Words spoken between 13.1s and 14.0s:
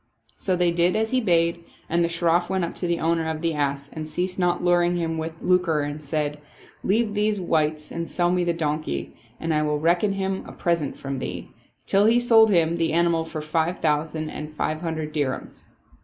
for five